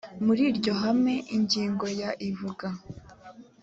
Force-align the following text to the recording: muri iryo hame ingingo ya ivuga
muri 0.25 0.41
iryo 0.51 0.71
hame 0.81 1.15
ingingo 1.35 1.85
ya 2.01 2.09
ivuga 2.29 2.67